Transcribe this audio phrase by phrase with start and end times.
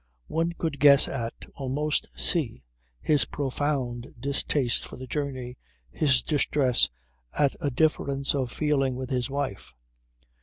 [0.29, 2.63] One could guess at, almost see,
[3.03, 5.59] his profound distaste for the journey,
[5.91, 6.89] his distress
[7.37, 9.75] at a difference of feeling with his wife.